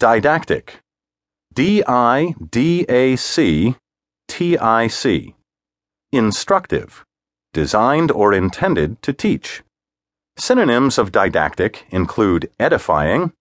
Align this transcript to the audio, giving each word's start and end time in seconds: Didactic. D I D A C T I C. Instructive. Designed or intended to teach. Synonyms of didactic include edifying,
Didactic. 0.00 0.80
D 1.54 1.84
I 1.86 2.34
D 2.50 2.84
A 2.88 3.14
C 3.14 3.76
T 4.26 4.58
I 4.58 4.88
C. 4.88 5.36
Instructive. 6.10 7.04
Designed 7.52 8.10
or 8.10 8.32
intended 8.32 9.00
to 9.02 9.12
teach. 9.12 9.62
Synonyms 10.36 10.98
of 10.98 11.12
didactic 11.12 11.86
include 11.90 12.50
edifying, 12.58 13.32